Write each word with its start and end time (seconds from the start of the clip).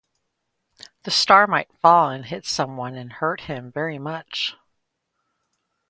The 1.03 1.11
star 1.11 1.45
might 1.45 1.71
fall 1.77 2.09
and 2.09 2.25
hit 2.25 2.43
someone 2.47 2.95
and 2.95 3.13
hurt 3.13 3.41
him 3.41 3.71
very 3.71 3.99
much. 3.99 4.57